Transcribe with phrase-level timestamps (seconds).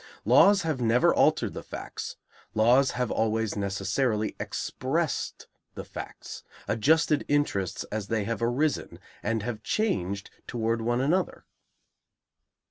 [0.25, 2.15] Laws have never altered the facts;
[2.55, 9.61] laws have always necessarily expressed the facts; adjusted interests as they have arisen and have
[9.61, 11.45] changed toward one another.